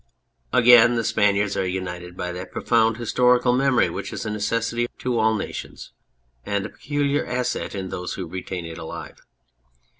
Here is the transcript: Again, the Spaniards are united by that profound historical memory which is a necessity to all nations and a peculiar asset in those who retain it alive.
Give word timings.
Again, 0.51 0.95
the 0.95 1.03
Spaniards 1.03 1.55
are 1.55 1.67
united 1.67 2.17
by 2.17 2.31
that 2.31 2.51
profound 2.51 2.97
historical 2.97 3.53
memory 3.53 3.87
which 3.87 4.11
is 4.11 4.25
a 4.25 4.31
necessity 4.31 4.87
to 4.97 5.19
all 5.19 5.35
nations 5.35 5.91
and 6.43 6.65
a 6.65 6.69
peculiar 6.69 7.23
asset 7.23 7.75
in 7.75 7.89
those 7.89 8.15
who 8.15 8.25
retain 8.25 8.65
it 8.65 8.79
alive. 8.79 9.19